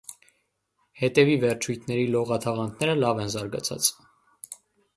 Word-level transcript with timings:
Հետևի 1.01 1.35
վերջույթների 1.43 2.07
լողաթաղանթները 2.15 2.99
լավ 3.05 3.23
են 3.27 3.33
զարգացած։ 3.37 3.93